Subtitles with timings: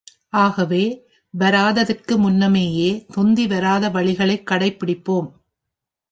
[0.35, 1.07] ஆகவே,
[1.33, 5.29] வராததற்கு முன்னமேயே தொந்தி வராத வழிகளைக் கடைப்பிடிப்போம்.